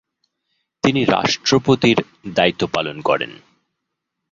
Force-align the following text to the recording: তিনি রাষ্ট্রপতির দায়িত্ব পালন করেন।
তিনি 0.83 1.01
রাষ্ট্রপতির 1.05 1.97
দায়িত্ব 2.33 2.61
পালন 2.67 2.97
করেন। 3.01 3.31